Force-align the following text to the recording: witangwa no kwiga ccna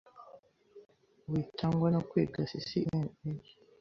witangwa 1.31 1.87
no 1.93 2.01
kwiga 2.09 2.41
ccna 2.49 2.99